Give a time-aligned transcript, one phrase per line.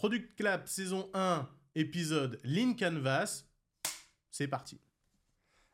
[0.00, 3.44] Product Clap saison 1, épisode Lean Canvas.
[4.30, 4.80] C'est parti.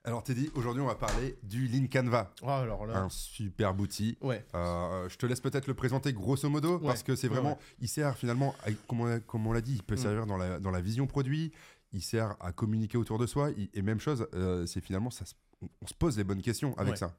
[0.02, 2.32] Alors Teddy, aujourd'hui on va parler du Lean Canva.
[2.42, 2.98] Oh, alors là.
[2.98, 4.18] Un super outil.
[4.20, 4.44] Ouais.
[4.56, 7.88] Euh, je te laisse peut-être le présenter grosso modo parce que c'est vraiment, Ouais, il
[7.88, 9.98] sert finalement, à- comme on, l'a dit, il peut Mm.
[9.98, 11.52] servir dans la, dans la vision produit,
[11.92, 15.24] il sert à communiquer autour de soi il- et même chose, euh, c'est finalement ça,
[15.62, 17.14] on- on se pose les bonnes questions avec ça.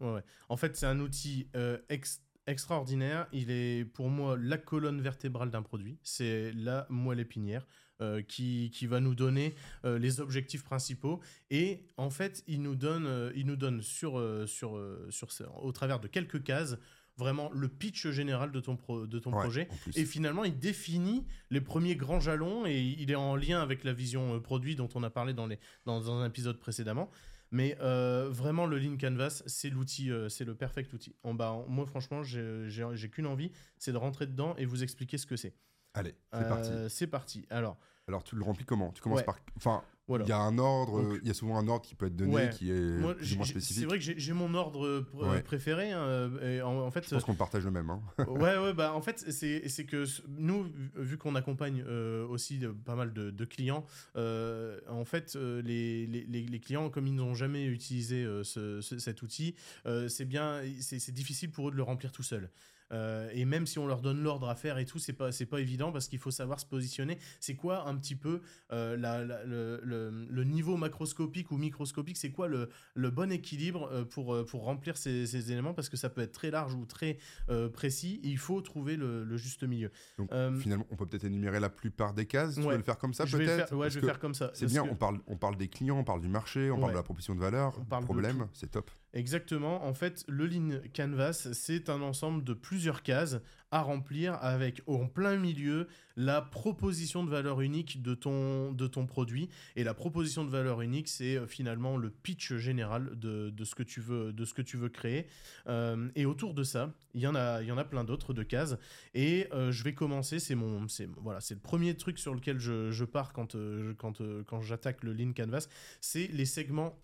[0.49, 3.27] En fait, c'est un outil euh, ex- extraordinaire.
[3.31, 5.97] Il est pour moi la colonne vertébrale d'un produit.
[6.03, 7.65] C'est la moelle épinière
[8.01, 9.53] euh, qui, qui va nous donner
[9.85, 11.19] euh, les objectifs principaux.
[11.51, 15.99] Et en fait, il nous donne, euh, il nous donne sur, sur, sur, au travers
[15.99, 16.77] de quelques cases
[17.17, 19.67] vraiment le pitch général de ton, pro- de ton Ouais, projet.
[19.95, 23.91] Et finalement, il définit les premiers grands jalons et il est en lien avec la
[23.91, 27.09] vision produit dont on a parlé dans, les, dans, dans un épisode précédemment.
[27.51, 31.15] Mais euh, vraiment, le Lean Canvas, c'est l'outil, euh, c'est le perfect outil.
[31.23, 35.17] En bas, en- moi, franchement, j'ai qu'une envie, c'est de rentrer dedans et vous expliquer
[35.17, 35.53] ce que c'est.
[35.93, 36.71] Allez, c'est Euh, parti.
[36.89, 37.45] C'est parti.
[37.49, 37.77] Alors,
[38.09, 38.91] Alors tu le remplis comment?
[38.93, 39.25] Tu commences ouais.
[39.25, 40.23] par, enfin, voilà.
[40.23, 42.33] il y a un ordre, il y a souvent un ordre qui peut être donné
[42.35, 42.49] Ouais.
[42.51, 43.79] qui est Moi, plus j'ai- ou moins spécifique.
[43.81, 45.41] c'est vrai que j'ai mon ordre euh, pr- Ouais.
[45.41, 45.91] préféré.
[45.91, 47.89] hein, euh, et en, en fait, Je pense qu'on partage le même.
[47.89, 48.01] hein.
[48.29, 52.95] ouais, ouais, bah en fait, c'est que nous, vu- qu'on accompagne euh, aussi de- pas
[52.95, 57.35] mal de, de clients, euh, en fait, euh, les, les, les- clients, comme ils n'ont
[57.35, 59.53] jamais utilisé euh, ce- ce- cet outil,
[59.85, 62.49] euh, c'est bien, c'est c'est difficile pour eux de le remplir tout seul.
[62.93, 65.45] Euh, et même si on leur donne l'ordre à faire et tout, c'est pas c'est
[65.45, 67.17] pas évident parce qu'il faut savoir se positionner.
[67.39, 72.17] C'est quoi un petit peu euh, la- la- le, le- le niveau macroscopique ou microscopique?
[72.17, 75.73] C'est quoi le, le bon équilibre euh, pour pour remplir ces, ces éléments?
[75.73, 77.17] Parce que ça peut être très large ou très
[77.49, 78.19] euh, précis.
[78.23, 79.91] Il faut trouver le, juste milieu.
[80.17, 82.55] Donc, Finalement, on peut peut-être énumérer la plupart des cases.
[82.55, 82.71] Tu Ouais.
[82.71, 83.69] veux le faire comme ça je vais le peut-être?
[83.69, 84.51] faire, ouais, je vais faire comme ça.
[84.53, 86.79] C'est bien, que- on parle, on parle des clients, on parle du marché, on Ouais.
[86.81, 88.89] parle de la proposition de valeur, On parle problème, c'est top.
[89.13, 89.83] Exactement.
[89.85, 93.37] En fait, le Lean Canvas, c'est un ensemble de plusieurs cases
[93.71, 99.05] à remplir avec en plein milieu la proposition de valeur unique de ton, de ton
[99.05, 99.49] produit.
[99.75, 103.75] Et la proposition de valeur unique, c'est euh, finalement le pitch général de, de ce,
[103.75, 105.27] que tu veux, de ce que tu veux créer.
[105.67, 108.41] Euh, et autour de ça, il y en a, y en a plein d'autres de
[108.41, 108.77] cases.
[109.13, 112.57] Et euh, je vais commencer, c'est mon, c'est voilà, c'est le premier truc sur lequel
[112.59, 115.67] je, je pars quand, euh, quand, quand j'attaque le Lean Canvas,
[116.01, 116.99] c'est les segments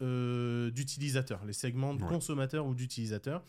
[0.72, 2.10] d'utilisateurs, les segments de Ouais.
[2.10, 3.44] consommateurs ou d'utilisateurs.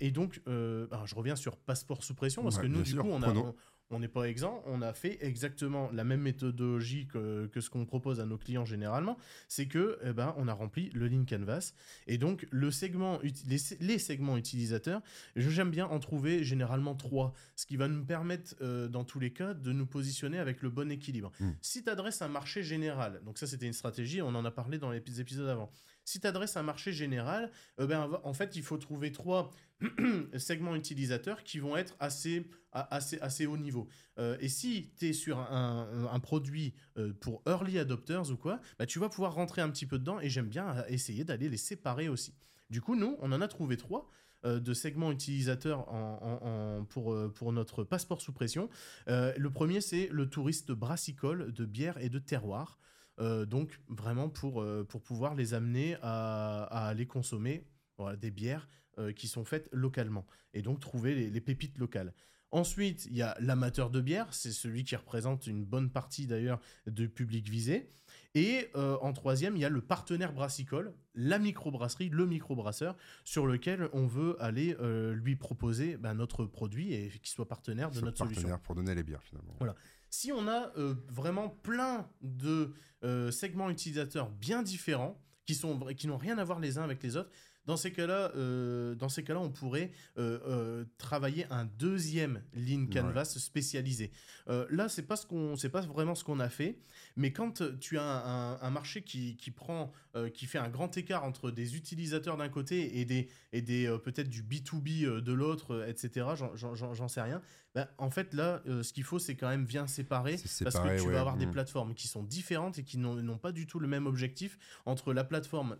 [0.00, 3.02] Et donc, alors, je reviens sur passeport sous pression parce Ouais, que nous, du sûr,
[3.02, 3.46] coup, on a, prenons.
[3.48, 3.54] on-
[3.90, 4.62] on n'est pas exempt.
[4.66, 8.64] On a fait exactement la même méthodologie que, que ce qu'on propose à nos clients
[8.64, 9.18] généralement.
[9.46, 11.74] C'est que, eh ben, on a rempli le Lean Canvas.
[12.06, 15.02] Et donc, le segment, les, les segments utilisateurs,
[15.36, 19.32] j'aime bien en trouver généralement trois, ce qui va nous permettre, euh, dans tous les
[19.32, 21.30] cas, de nous positionner avec le bon équilibre.
[21.38, 21.50] Mm.
[21.60, 24.78] Si tu adresses un marché général, donc ça c'était une stratégie, on en a parlé
[24.78, 25.70] dans les épis- épisodes avant.
[26.04, 27.50] Si tu adresses un marché général,
[27.80, 29.50] euh, ben, en fait, il faut trouver trois
[30.36, 33.88] segments utilisateurs qui vont être assez, assez, assez haut niveau.
[34.18, 38.86] Euh, et si tu es sur un, produit euh, pour early adopters ou quoi, bah,
[38.86, 42.08] tu vas pouvoir rentrer un petit peu dedans et j'aime bien essayer d'aller les séparer
[42.08, 42.34] aussi.
[42.68, 44.10] Du coup, nous, on en a trouvé trois
[44.44, 48.68] de segments utilisateurs en, pour, pour notre passeport sous pression.
[49.06, 52.78] Le premier, c'est le touriste brassicole de bière et de terroir.
[53.20, 57.66] Euh, donc, vraiment pour, euh, pour pouvoir les amener à, à aller consommer
[57.96, 60.26] voilà, des bières euh, qui sont faites localement.
[60.52, 62.12] Et donc, trouver les, les pépites locales.
[62.50, 66.60] Ensuite, il y a l'amateur de bière, c'est celui qui représente une bonne partie d'ailleurs
[66.86, 67.90] du public visé.
[68.36, 73.46] Et euh, en troisième, il y a le partenaire brassicole, la microbrasserie, le microbrasseur, sur
[73.46, 78.00] lequel on veut aller euh, lui proposer bah, notre produit et qu'il soit partenaire de
[78.00, 78.42] notre solution.
[78.42, 79.56] partenaire pour donner les bières finalement.
[79.58, 79.74] Voilà.
[80.16, 86.06] Si on a euh, vraiment plein de euh, segments utilisateurs bien différents, qui sont qui
[86.06, 87.30] n'ont rien à voir les uns avec les autres,
[87.66, 92.86] dans ces cas-là, euh, dans ces cas-là, on pourrait euh, euh, travailler un deuxième Lean
[92.92, 94.12] Canvas spécialisé.
[94.48, 96.78] Euh, là, c'est pas ce qu'on, c'est pas vraiment ce qu'on a fait,
[97.16, 99.90] mais quand tu as un, un- un marché qui, qui prend,
[100.34, 104.28] qui fait un grand écart entre des utilisateurs d'un côté et des et des peut-être
[104.28, 106.26] du B2B euh, de l'autre, etc.
[106.54, 107.42] J'en sais rien.
[107.74, 110.96] Ben, en fait, là, euh, ce qu'il faut, c'est quand même bien séparer, parce que
[111.00, 111.12] tu ouais.
[111.12, 111.50] vas avoir des Mm.
[111.50, 115.24] plateformes qui sont différentes et qui n'ont pas du tout le même objectif entre la
[115.24, 115.76] plateforme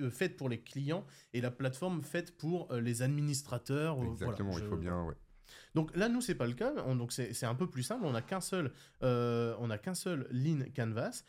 [0.00, 3.96] euh, faite pour les clients et la plateforme faite pour euh, les administrateurs.
[3.96, 4.10] voilà.
[4.12, 5.02] Exactement, il faut bien.
[5.04, 5.14] Ouais.
[5.74, 6.72] donc là, nous, c'est pas le cas.
[6.84, 8.04] On- donc c'est un peu plus simple.
[8.04, 8.70] On n'a qu'un seul,
[9.00, 11.22] on a qu'un seul Lean Canvas.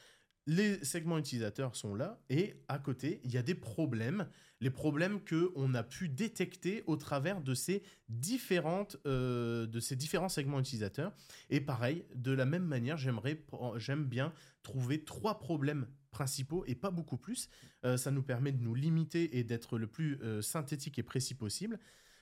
[0.50, 4.28] Les segments utilisateurs sont là et à côté, il y a des problèmes,
[4.62, 9.96] les problèmes que on a pu détecter au travers de ces différentes, euh, de ces
[9.96, 11.14] différents segments utilisateurs.
[11.52, 16.90] Et pareil, de la même manière, j'aimerais, j'aime bien trouver trois problèmes principaux et pas
[16.90, 17.48] beaucoup plus.
[17.86, 21.36] Euh, ça nous permet de nous limiter et d'être le plus euh, synthétique et précis
[21.36, 21.78] possible.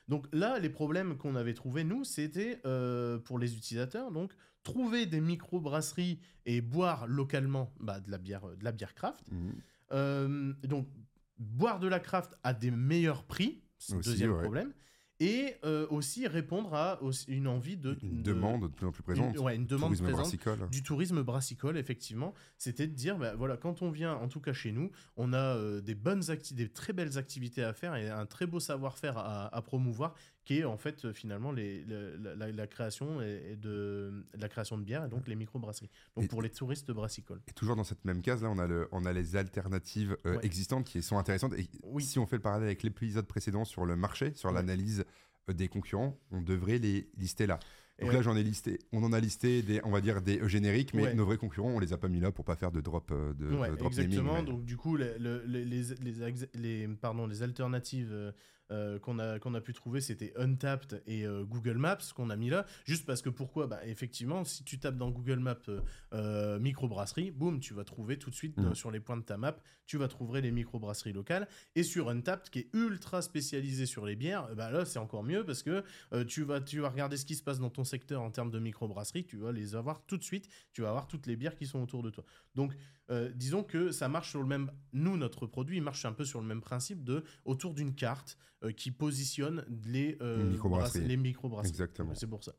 [0.07, 4.33] Donc là, les problèmes qu'on avait trouvés, nous, c'était euh, pour les utilisateurs, donc
[4.63, 9.31] trouver des micro-brasseries et boire localement bah, de, la bière, de la bière craft.
[9.31, 9.53] Mhm.
[9.91, 10.87] Euh, donc,
[11.37, 14.41] boire de la craft à des meilleurs prix, c'est le deuxième ouais.
[14.41, 14.73] problème.
[15.19, 17.97] Et euh, aussi répondre à aussi une envie de...
[18.03, 19.33] Une de- demande de plus en plus présente.
[19.35, 20.69] Une, ouais, une demande Tourisme présente brassicole.
[20.69, 24.53] du tourisme brassicole, effectivement, c'était de dire, bah, voilà, quand on vient, en tout cas
[24.53, 28.09] chez nous, on a euh, des bonnes acti- des très belles activités à faire et
[28.09, 30.13] un très beau savoir-faire à, à promouvoir,
[30.47, 34.77] qui est en fait euh, finalement les, la, la- la création et, de la création
[34.77, 35.89] de bière et donc les micro-brasseries.
[36.15, 37.41] Donc Et- pour les touristes brassicoles.
[37.49, 40.37] Et toujours dans cette même case, là, on a, le, on a les alternatives euh,
[40.37, 40.45] Ouais.
[40.45, 41.53] existantes qui sont intéressantes.
[41.55, 42.01] Et Oui.
[42.01, 44.55] si on fait le parallèle avec l'épisode précédent sur le marché, sur Ouais.
[44.55, 45.03] l'analyse
[45.49, 47.59] euh, des concurrents, on devrait les lister là.
[47.99, 48.79] Donc Et, là, j'en ai listé.
[48.93, 51.13] On en a listé des, on va dire des génériques, mais Ouais.
[51.13, 53.53] nos vrais concurrents, on les a pas mis là pour pas faire de drop de,
[53.53, 54.35] Ouais, de drop naming, exactement.
[54.35, 58.33] mais- Donc du coup, les, le- les, les, les ex- les- pardon, les alternatives
[58.71, 62.35] euh, qu'on a, qu'on a pu trouver, c'était Untapped et euh, Google Maps qu'on a
[62.35, 62.65] mis là.
[62.85, 63.67] Juste parce que pourquoi?
[63.67, 65.81] Bah, Effectivement, si tu tapes dans Google Maps euh,
[66.13, 69.37] euh, microbrasserie, boum, tu vas trouver tout de suite euh, sur les points de ta
[69.37, 71.47] map, tu vas trouver les microbrasseries locales.
[71.75, 75.45] Et sur Untapped, qui est ultra spécialisé sur les bières, bah là c'est encore mieux
[75.45, 75.83] parce que
[76.27, 78.59] tu, vas, tu vas regarder ce qui se passe dans ton secteur en termes de
[78.59, 81.65] microbrasserie, tu vas les avoir tout de suite, tu vas avoir toutes les bières qui
[81.65, 82.25] sont autour de toi.
[82.55, 82.75] Donc
[83.35, 84.71] disons que ça marche sur le même.
[84.91, 88.37] Nous, notre produit, il marche un peu sur le même principe de autour d'une carte
[88.63, 91.05] euh, qui positionne les euh, Microbrasseries.
[91.07, 91.17] les.
[91.69, 92.15] Exactement.
[92.15, 92.53] C'est pour ça.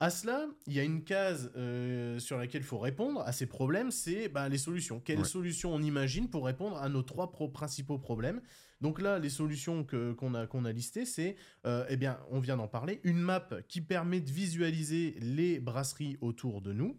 [0.00, 3.46] À cela, il y a une case euh, sur laquelle il faut répondre à ces
[3.46, 4.98] problèmes, c'est bah, les solutions.
[4.98, 5.24] Quelles Ouais.
[5.24, 8.40] solutions on imagine pour répondre à nos trois pro- principaux problèmes?
[8.80, 11.36] Donc là, les solutions que- qu'on a, qu'on a listées, c'est,
[11.66, 16.16] euh, eh bien, on vient d'en parler, une map qui permet de visualiser les brasseries
[16.20, 16.98] autour de nous.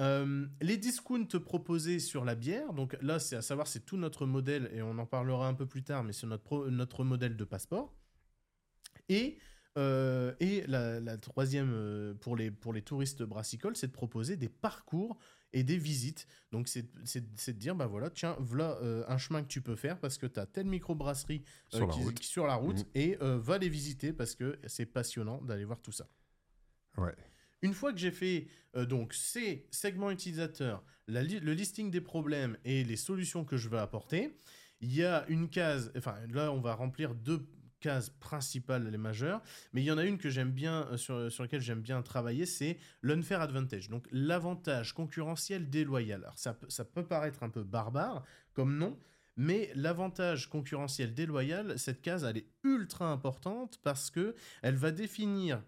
[0.00, 4.26] Euh, les discounts proposés sur la bière, donc là, c'est à savoir, c'est tout notre
[4.26, 7.36] modèle, et on en parlera un peu plus tard, mais c'est notre, pro- notre modèle
[7.36, 7.92] de passeport.
[9.08, 9.38] Et,
[9.76, 14.36] euh, et la, la troisième, euh, pour, les, pour les touristes brassicoles, c'est de proposer
[14.36, 15.18] des parcours
[15.52, 16.26] et des visites.
[16.52, 19.98] Donc, c'est de dire, bah voilà, tiens, voilà euh, un chemin que tu peux faire
[19.98, 22.20] parce que tu as telle microbrasserie Sur la qui- route.
[22.20, 22.84] qui- sur la route Mhm.
[22.94, 26.06] et va les visiter parce que c'est passionnant d'aller voir tout ça.
[26.98, 27.14] Ouais.
[27.62, 28.46] Une fois que j'ai fait
[28.76, 33.78] euh, donc ces segments utilisateurs, le listing des problèmes et les solutions que je veux
[33.78, 34.36] apporter,
[34.80, 37.46] il y a une case, enfin là on va remplir deux
[37.80, 39.40] cases principales, les majeures,
[39.72, 42.02] mais il y en a une que j'aime bien, euh, sur, sur laquelle j'aime bien
[42.02, 46.22] travailler, c'est l'unfair advantage, donc l'avantage concurrentiel déloyal.
[46.24, 48.98] Alors ça, ça peut paraître un peu barbare comme nom,
[49.36, 55.62] mais l'avantage concurrentiel déloyal, cette case, elle est ultra importante parce que elle va définir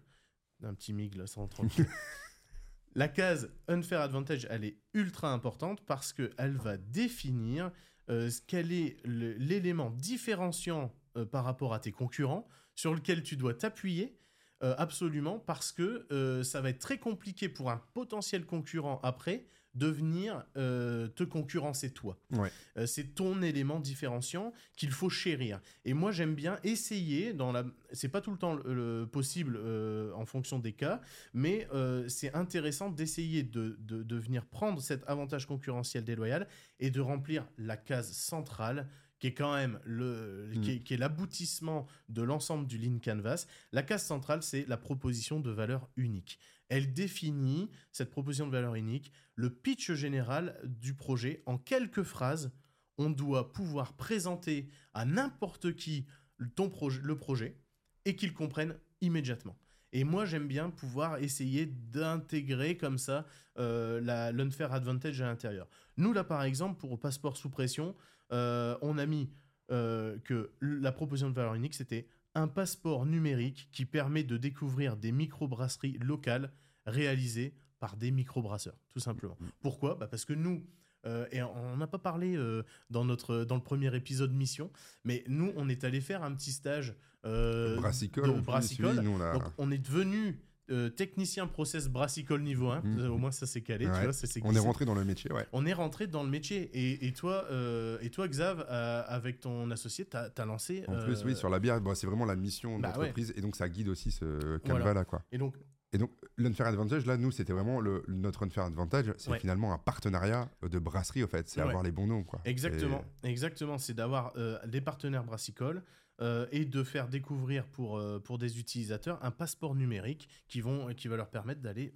[0.63, 1.87] un petit mig là, sans tranquille.
[2.95, 7.71] La case Unfair Advantage, elle est ultra importante parce qu'elle va définir
[8.09, 13.53] euh, quel est l'élément différenciant euh, par rapport à tes concurrents sur lequel tu dois
[13.53, 14.17] t'appuyer
[14.63, 19.47] euh, absolument parce que euh, ça va être très compliqué pour un potentiel concurrent après
[19.73, 22.17] de venir euh, te concurrencer toi.
[22.31, 22.51] Ouais.
[22.77, 25.61] Euh, c'est ton élément différenciant qu'il faut chérir.
[25.85, 27.65] Et moi, j'aime bien essayer dans la.
[27.93, 31.01] C'est pas tout le temps le, le possible euh, en fonction des cas,
[31.33, 31.67] mais
[32.07, 36.47] c'est intéressant d'essayer de, de, de venir prendre cet avantage concurrentiel déloyal
[36.79, 38.87] et de remplir la case centrale
[39.21, 40.61] qui est quand même le, Mm.
[40.61, 43.45] qui est, qui est l'aboutissement de l'ensemble du Lean Canvas.
[43.71, 46.39] La case centrale, c'est la proposition de valeur unique.
[46.69, 52.51] Elle définit cette proposition de valeur unique, le pitch général du projet en quelques phrases.
[52.97, 56.07] On doit pouvoir présenter à n'importe qui
[56.55, 57.57] ton projet, le projet
[58.05, 59.55] et qu'il comprenne immédiatement.
[59.93, 63.25] Et moi, j'aime bien pouvoir essayer d'intégrer comme ça
[63.59, 65.67] euh, l'unfair advantage à l'intérieur.
[66.01, 67.95] Nous, là, par exemple, pour passeport sous pression,
[68.31, 69.29] euh, on a mis
[69.71, 74.97] euh, que la proposition de valeur unique, c'était un passeport numérique qui permet de découvrir
[74.97, 76.51] des microbrasseries locales
[76.85, 79.37] réalisées par des microbrasseurs, tout simplement.
[79.61, 79.95] Pourquoi?
[79.95, 80.63] Bah Parce que nous,
[81.05, 84.71] euh, et on n'a pas parlé euh, dans, notre, dans le premier épisode Mission,
[85.03, 88.93] mais nous, on est allé faire un petit stage euh, brassicole, brassicole.
[88.93, 90.39] suivi, nous, on a- Donc, on est devenu
[90.71, 92.81] euh, technicien process brassicole niveau 1.
[92.81, 93.11] Mhm.
[93.11, 93.85] Au moins, ça s'est calé.
[93.87, 93.91] Ouais.
[93.97, 95.45] Tu vois, ça s'est on est rentré dans le métier, ouais.
[95.53, 96.69] On est rentré dans le métier.
[96.73, 100.83] Et, et toi, euh, et toi, Xav, euh, avec ton associé, t'as as lancé.
[100.87, 103.41] En plus, oui, sur la bière, bon, c'est vraiment la mission de bah l'entreprise et
[103.41, 104.59] donc ça guide aussi ce Voilà.
[104.59, 105.21] canevas-là, quoi.
[105.31, 105.55] Et donc,
[105.93, 109.39] Et donc, l'Unfair Advantage, là, nous, c'était vraiment le, notre Unfair Advantage, c'est Ouais.
[109.39, 111.49] finalement un partenariat de brasserie, au fait.
[111.49, 111.67] C'est Ouais.
[111.67, 112.39] avoir les bons noms, quoi.
[112.45, 113.77] Exactement, exactement.
[113.77, 115.83] C'est d'avoir euh, des partenaires brassicoles
[116.21, 120.93] euh, et de faire découvrir pour, euh, pour des utilisateurs un passeport numérique qui, vont,
[120.93, 121.93] qui va leur permettre d'aller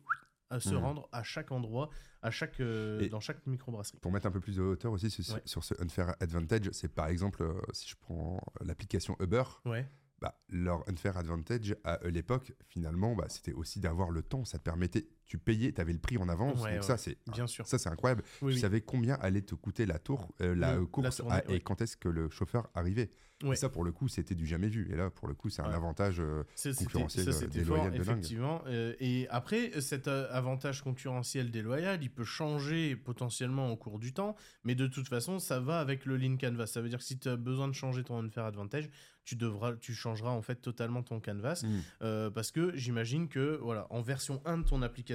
[0.50, 0.82] à se Mhm.
[0.82, 1.89] rendre à chaque endroit,
[2.22, 4.00] à chaque, euh, dans chaque microbrasserie.
[4.00, 5.41] Pour mettre un peu plus de hauteur aussi sur, Ouais.
[5.46, 9.89] sur ce Unfair Advantage, c'est par exemple, euh, si je prends l'application Uber, Ouais,
[10.20, 14.46] bah, leur unfair advantage à l'époque, finalement, bah, c'était aussi d'avoir le temps.
[14.46, 16.62] Ça te permettait, tu payais, tu avais le prix en avance.
[16.62, 17.65] donc ça, c'est bien sûr.
[17.67, 18.24] Ça, c'est incroyable.
[18.41, 21.82] tu savais combien allait te coûter la tour, euh, la course, tournée, à- et quand
[21.82, 23.10] est-ce que le chauffeur arrivait.
[23.51, 24.88] Et ça, pour le coup, c'était du jamais vu.
[24.91, 26.22] Et là, pour le coup, c'est un avantage.
[26.22, 26.44] euh,
[26.77, 28.63] concurrentiel, ça, euh, déloyal fort, de effectivement.
[29.00, 34.74] Et après, cet avantage concurrentiel déloyal, il peut changer potentiellement au cours du temps, mais
[34.74, 36.67] de toute façon, ça va avec le lean canvas.
[36.67, 38.89] Ça veut dire que si tu as besoin de changer ton unfair advantage,
[39.25, 41.79] tu devras, tu changeras en fait totalement ton canvas, Mm.
[42.03, 45.15] Euh, parce que j'imagine que voilà, en version 1 de ton application,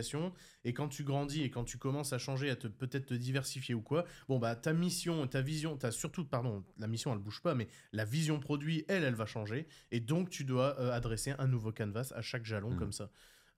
[0.64, 3.74] et quand tu grandis et quand tu commences à changer, à te peut-être te diversifier
[3.74, 7.40] ou quoi, bon bah ta mission, ta vision, t'as surtout, pardon, la mission elle bouge
[7.42, 11.32] pas, mais la vision produit, elle, elle va changer, et donc tu dois euh, adresser
[11.38, 12.76] un nouveau canvas à chaque jalon Mm.
[12.78, 13.10] comme ça.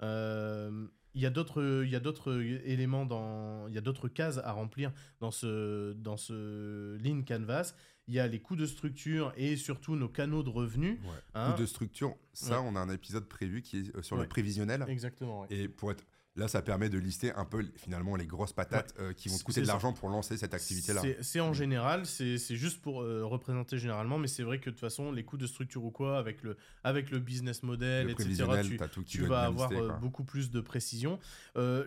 [0.02, 4.08] Euh, Il y a d'autres, il y a d'autres éléments dans, il y a d'autres
[4.08, 7.74] cases à remplir dans ce, dans ce lean canvas.
[8.08, 10.98] Il y a les coûts de structure et surtout nos canaux de revenus.
[11.02, 11.08] Ouais.
[11.34, 11.54] hein.
[11.58, 12.66] De structure, ça, Ouais.
[12.66, 14.22] on a un épisode prévu qui est euh, sur Ouais.
[14.22, 14.86] le prévisionnel.
[14.88, 15.46] Exactement.
[15.50, 16.02] Et pour être
[16.36, 19.42] là, ça permet de lister un peu finalement les grosses patates euh, qui vont te
[19.44, 21.02] coûter de l'argent pour lancer cette activité-là.
[21.20, 24.80] C'est- en général, c'est juste pour euh, représenter généralement, mais c'est vrai que de toute
[24.80, 28.44] façon, les coûts de structure ou quoi, avec le, avec le business model, Le etc.,
[28.64, 31.18] tu, t'as tout qui tu doit vas avoir listé, euh, beaucoup plus de précision.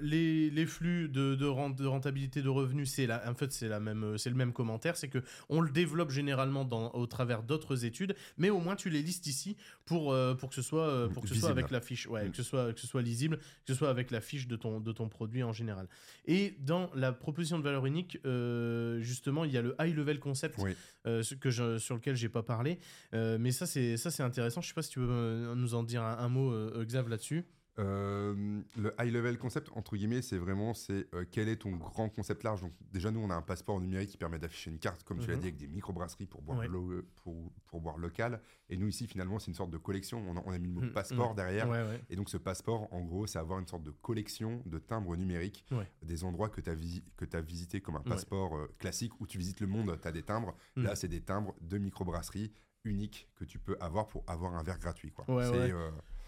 [0.02, 4.36] Les, les flux de, de, rente- de rentabilité de revenus, c'est en fait, c'est le
[4.36, 8.60] même commentaire, c'est que on le développe généralement dans, au travers d'autres études, mais au
[8.60, 11.72] moins tu les listes ici pour, pour que ce soit, pour que ce soit avec
[11.72, 12.32] la fiche, ouais, Mm.
[12.32, 14.80] que ce soit, que ce soit lisible, que ce soit avec la fiche de ton,
[14.80, 15.88] de ton produit en général.
[16.26, 20.20] Et dans la proposition de valeur unique, euh, justement, il y a le high level
[20.20, 20.76] concept Oui.
[21.08, 22.80] euh, que je, sur lequel j'ai pas parlé,
[23.14, 24.62] Euh, mais ça c'est ça c'est intéressant.
[24.62, 27.46] Je sais pas si tu veux euh, nous en dire un, un mot, Xav, là-dessus.
[27.78, 32.08] Euh, le high level concept, entre guillemets, c'est vraiment c'est euh, quel est ton grand
[32.10, 32.62] concept large.
[32.62, 35.28] Donc, déjà, nous, on a un passeport numérique qui permet d'afficher une carte, comme tu
[35.28, 35.42] l'as Mhm.
[35.42, 36.68] dit, avec des microbrasseries pour boire, Ouais.
[36.70, 38.40] lo- pour, pour boire local.
[38.70, 40.24] Et nous, ici, finalement, c'est une sorte de collection.
[40.28, 41.68] On a, on a mis le mot Mhm, passeport derrière.
[41.70, 42.02] Ouais, ouais.
[42.10, 45.66] Et donc, ce passeport, en gros, c'est avoir une sorte de collection de timbres numériques
[46.02, 47.04] des endroits que tu as, visi
[47.34, 50.24] as visités comme un passeport euh, classique où tu visites le monde, tu as des
[50.24, 50.56] timbres.
[50.78, 50.84] Mhm.
[50.86, 52.54] Là, c'est des timbres de microbrasserie
[52.86, 55.12] uniques que tu peux avoir pour avoir un verre gratuit.
[55.12, 55.26] Quoi.
[55.30, 55.72] Ouais, c'est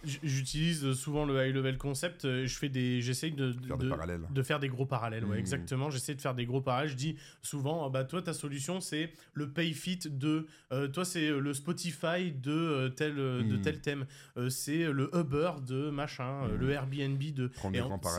[0.03, 2.25] J'utilise souvent le high level concept.
[2.25, 4.21] euh, Je fais des, j'essaye de, de- faire des de- parallèles.
[4.29, 5.25] de faire des gros parallèles.
[5.25, 5.39] Ouais, Mhm.
[5.39, 5.89] exactement.
[5.89, 6.89] J'essaie de faire des gros parallèles.
[6.91, 11.29] Je dis souvent, ah bah toi ta solution c'est le PayFit de, euh, toi c'est
[11.29, 13.61] le Spotify de euh, tel de Mhm.
[13.61, 14.05] tel thème.
[14.37, 16.55] Euh, c'est le Uber de machin, Mhm.
[16.55, 17.51] le Airbnb de.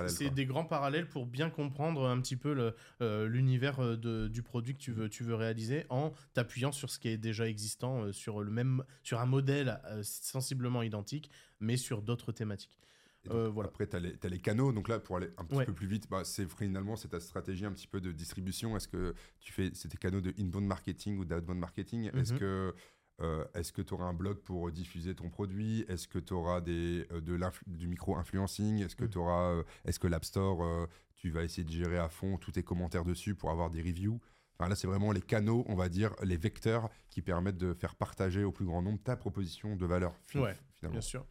[0.09, 4.93] C'est des grands parallèles pour bien comprendre un petit peu l'univers du produit que tu
[4.93, 8.83] veux, tu veux réaliser en t'appuyant sur ce qui est déjà existant, sur, le même,
[9.03, 11.31] sur un modèle sensiblement identique,
[11.61, 12.79] mais sur d'autres thématiques.
[13.25, 13.69] Donc, Euh, voilà.
[13.69, 14.73] Après, tu as, les canaux.
[14.73, 15.67] Donc là, pour aller un petit Ouais.
[15.67, 18.77] peu plus vite, bah, c'est finalement c'est ta stratégie un petit peu de distribution.
[18.77, 22.11] Est-ce que tu fais c'est tes canaux de inbound marketing ou d'outbound marketing?
[22.15, 22.39] Est-ce Mhm.
[22.39, 22.75] que
[23.21, 25.85] euh, est-ce que tu auras un blog pour diffuser ton produit?
[25.89, 27.37] Est-ce que tu auras des, euh, de
[27.67, 30.87] du micro-influencing Est-ce que tu auras est-ce que l'App Store, euh,
[31.17, 34.21] tu vas essayer de gérer à fond tous tes commentaires dessus pour avoir des reviews?
[34.59, 37.95] Enfin, là, c'est vraiment les canaux, on va dire, les vecteurs qui permettent de faire
[37.95, 40.13] partager au plus grand nombre ta proposition de valeur.
[40.35, 40.99] Ouais, finalement.
[40.99, 41.25] Bien sûr.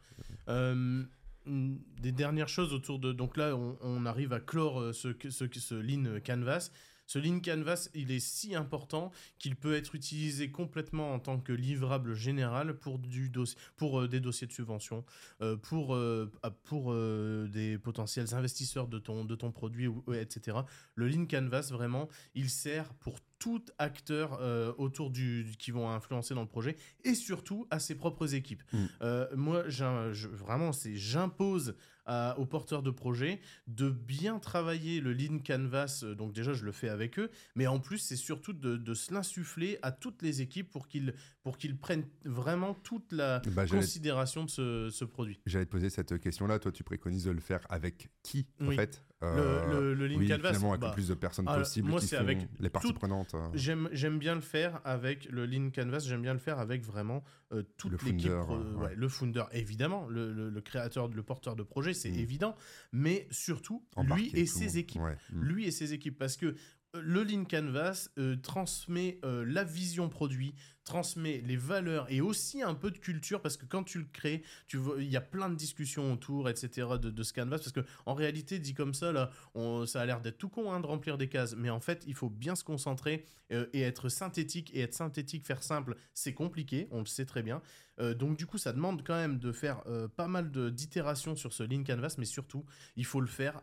[0.48, 1.04] Euh,
[1.46, 3.12] des dernières choses autour de.
[3.12, 6.70] Donc là, on, on arrive à clore euh, ce, ce, ce lean canvas.
[7.08, 11.54] Ce lean canvas, il est si important qu'il peut être utilisé complètement en tant que
[11.54, 15.04] livrable général pour, du dossier, pour euh, des dossiers de subvention,
[15.40, 20.58] euh, pour, euh, ah, pour des potentiels investisseurs de ton, de ton produit, etc.
[20.94, 26.34] Le lean canvas, vraiment, il sert pour tout acteur euh, autour du qui vont influencer
[26.34, 28.62] dans le projet et surtout à ses propres équipes.
[28.72, 28.84] Mm.
[29.02, 31.74] Euh, moi, je, vraiment, c'est j'impose
[32.38, 36.00] aux porteurs de projet de bien travailler le lean canvas.
[36.02, 38.94] euh, Donc déjà, je le fais avec eux, mais en plus, c'est surtout de, de
[38.94, 41.14] se l'insuffler à toutes les équipes pour qu'ils
[41.48, 45.40] pour qu'ils prennent vraiment toute la Bah, j'allais- considération de ce, ce produit.
[45.46, 46.58] J'allais te poser cette question-là.
[46.58, 48.76] Toi, tu préconises de le faire avec qui, en Oui.
[48.76, 49.02] fait?
[49.22, 51.60] Le, Euh, le, le lean Oui, canvas, finalement, avec bah, le plus de personnes alors,
[51.62, 53.34] possible moi, qui c'est avec les parties prenantes.
[53.34, 53.48] euh.
[53.54, 57.24] J'aime, j'aime bien le faire avec le Lean Canvas, j'aime bien le faire avec vraiment
[57.54, 58.30] euh, toute Le l'équipe.
[58.30, 58.94] euh, ouais, ouais.
[58.94, 62.18] Le founder, évidemment, le, le- le créateur, le porteur de projet, c'est Mm.
[62.18, 62.56] évident,
[62.92, 65.00] mais surtout Embarquer lui et tout le ses équipes.
[65.00, 65.16] Ouais.
[65.32, 65.40] Mm.
[65.42, 66.54] Lui et ses équipes, parce que
[66.94, 70.54] le Lean Canvas euh, transmet euh, la vision produit,
[70.88, 74.42] transmet les valeurs et aussi un peu de culture, parce que quand tu le crées,
[74.72, 78.58] il y a plein de discussions autour, etc., de, ce canvas, parce que en réalité,
[78.58, 79.30] dit comme ça,
[79.86, 82.14] ça a l'air d'être tout con hein, de remplir des cases, mais en fait, il
[82.14, 84.70] faut bien se concentrer euh, et être synthétique.
[84.74, 87.62] Et être synthétique, faire simple, c'est compliqué, on le sait très bien.
[87.98, 91.52] Euh, donc du coup, ça demande quand même de faire euh, pas mal d'itérations sur
[91.52, 92.64] ce Lean Canvas, mais surtout,
[92.96, 93.62] il faut le faire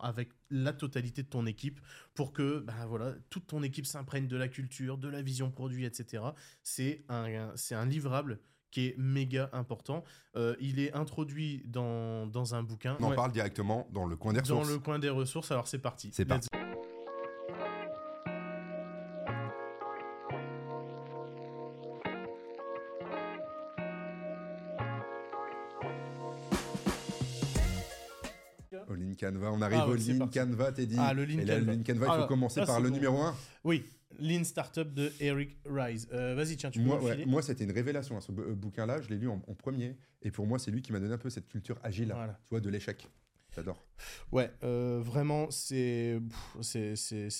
[0.00, 1.80] avec la totalité de ton équipe
[2.14, 5.84] pour que bah, voilà, toute ton équipe s'imprègne de la culture, de la vision produit,
[5.84, 6.13] etc.
[6.62, 8.38] C'est un, c'est un livrable
[8.70, 10.02] qui est méga important.
[10.36, 12.96] Euh, il est introduit dans, dans un bouquin.
[13.00, 14.70] On en Ouais, parle directement dans le coin des dans ressources.
[14.70, 15.50] le coin des ressources.
[15.52, 16.10] Alors c'est parti.
[16.12, 16.48] C'est parti.
[29.18, 30.28] Canva, on arrive Ah au Lean.
[30.28, 30.96] Canva, Teddy.
[30.98, 31.66] Ah, le Lean Et là, Canva.
[31.72, 32.94] le Lean Canva, il faut Alors, commencer là, par le bon.
[32.94, 33.34] numéro 1.
[33.64, 33.84] Oui,
[34.24, 36.08] Lean Startup de Eric Rise.
[36.12, 38.16] Euh, Vas-y, tiens, tu peux Moi, ouais, moi c'était une révélation.
[38.16, 39.96] hein, ce euh, bouquin-là, je l'ai lu en, en premier.
[40.22, 42.32] Et pour moi, c'est lui qui m'a donné un peu cette culture agile, Voilà.
[42.44, 43.06] tu vois, de l'échec.
[43.54, 43.86] J'adore.
[44.32, 46.18] Ouais, euh, vraiment, c'est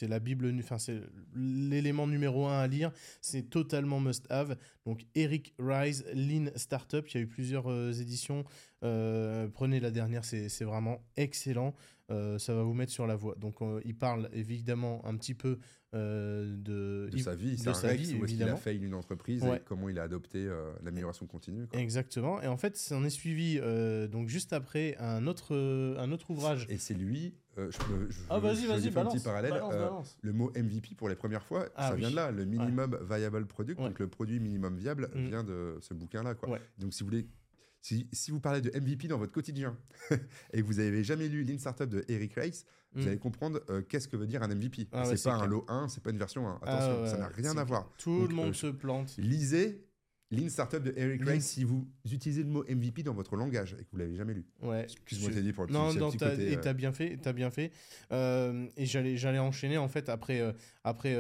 [0.03, 1.01] la Bible, enfin, c'est
[1.35, 2.93] l'élément numéro un à lire.
[3.21, 4.57] C'est totalement must-have.
[4.87, 7.05] Donc, Eric Rise, Lean Startup.
[7.09, 8.45] Il y a eu plusieurs euh, éditions.
[8.85, 11.75] Euh, prenez la dernière, c'est vraiment excellent.
[12.11, 13.35] Ça va vous mettre sur la voie.
[13.35, 15.59] Donc, il parle évidemment un petit peu
[15.95, 18.95] euh, de, sa vie, c'est un sa Rex, vie, où est-ce qu'il a failli une
[18.95, 19.57] entreprise Ouais.
[19.57, 21.67] et comment il a adopté euh, l'amélioration continue.
[21.67, 21.79] quoi.
[21.81, 22.43] Exactement.
[22.43, 25.55] Et en fait, ça en est suivi euh, donc juste après un autre,
[25.99, 26.67] un autre ouvrage.
[26.69, 29.15] Et c'est lui, je, peux- je, Ah, vas-y, vas-y, fais un balance.
[29.15, 29.51] petit parallèle.
[29.53, 30.19] balance, balance.
[30.23, 32.01] le mot MVP pour les premières fois, Ah ça oui.
[32.01, 32.31] vient de là.
[32.31, 33.87] Le minimum viable product, Ouais.
[33.89, 35.27] donc le produit minimum viable, Mm.
[35.29, 36.35] vient de ce bouquin-là.
[36.35, 36.59] quoi.
[36.79, 37.27] Donc si vous voulez,
[37.85, 39.77] si, si vous parlez de MVP dans votre quotidien
[40.55, 42.65] et que vous n'avez jamais lu Lean Startup de Eric Rice,
[42.95, 43.09] vous Mm.
[43.09, 44.87] allez comprendre euh, qu'est-ce que veut dire un MVP.
[44.93, 46.61] Ah c'est pas un lot 1, c'est pas une version 1.
[46.63, 47.91] Ah Attention, ouais, ça n'a rien à voir.
[47.99, 49.15] Tout Donc, le monde euh, se plante.
[49.19, 49.85] Lisez
[50.31, 53.75] Lean Startup de Eric Lean- Rice si vous utilisez le mot MVP dans votre langage
[53.79, 54.47] et que vous l'avez jamais lu.
[54.63, 54.85] Ouais.
[54.85, 57.19] Excuse-moi, Je- Teddy, pour le Non, non, petit t'as- côté, et euh, t'as bien fait,
[57.21, 57.71] t'as bien fait.
[58.13, 60.53] Euh, et j'allais, j'allais enchaîner en fait après, euh,
[60.85, 61.15] après,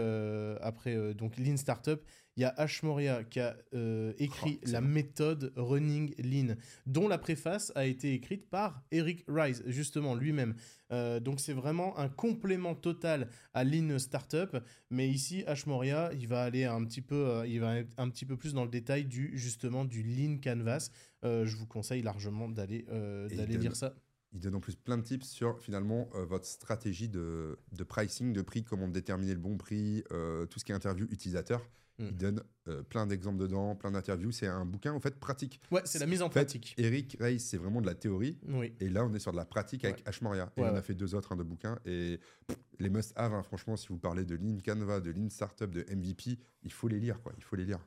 [0.63, 2.01] après donc Lean Startup.
[2.37, 4.89] Il y a Ash Moria qui a euh, écrit Oh, la bon.
[4.89, 10.55] méthode Running Lean, dont la préface a été écrite par Eric Rise justement lui-même.
[10.91, 14.57] Euh, donc c'est vraiment un complément total à Lean Startup.
[14.91, 18.27] Mais ici, Ash Moria, il va aller un petit peu, euh, il va un petit
[18.27, 20.91] peu plus dans le détail du justement du Lean Canvas.
[21.23, 23.95] Je vous conseille largement d'aller, d'aller lire ça.
[24.35, 28.33] Il donne en plus plein de tips sur finalement euh, votre stratégie de, de pricing,
[28.33, 31.63] de prix, comment déterminer le bon prix, euh, tout ce qui est interview utilisateur.
[31.99, 32.05] Mm.
[32.07, 34.33] Il donne euh, plein d'exemples dedans, plein d'interviews.
[34.33, 35.61] C'est un bouquin en fait pratique.
[35.71, 36.75] Ouais, c'est la mise en En fait, pratique.
[36.77, 38.39] Eric Rice, c'est vraiment de la théorie.
[38.49, 38.75] Oui.
[38.81, 40.09] Et là, on est sur de la pratique avec Ouais.
[40.09, 40.51] Ashmoria.
[40.57, 41.79] Et Ouais, on a fait deux autres hein, de bouquins.
[41.85, 45.71] Et pff, les must-have, hein, franchement, si vous parlez de Lean Canva, de Lean Startup,
[45.71, 47.21] de MVP, il faut les lire.
[47.23, 47.33] quoi.
[47.37, 47.79] Il faut les lire.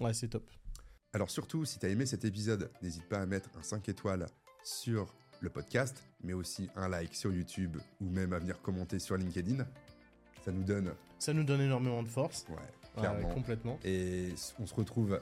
[0.00, 0.48] Ouais, c'est top.
[1.12, 4.26] Alors surtout, si tu as aimé cet épisode, n'hésite pas à mettre un 5 étoiles
[4.62, 9.16] sur le podcast, mais aussi un like sur YouTube ou même à venir commenter sur
[9.16, 9.66] LinkedIn.
[10.44, 12.46] Ça nous donne, Ça nous donne énormément de force.
[12.48, 12.56] Ouais,
[13.00, 13.28] clairement.
[13.28, 13.78] complètement.
[13.84, 15.20] Et on se retrouve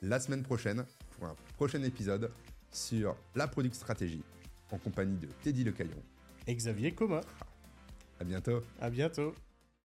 [0.00, 2.30] la semaine prochaine pour un prochain épisode
[2.70, 4.22] sur la Product Stratégie
[4.70, 6.02] en compagnie de Teddy Lecaillon.
[6.46, 7.20] Et Xavier Coma.
[8.20, 8.60] À bientôt.
[8.80, 9.34] À bientôt.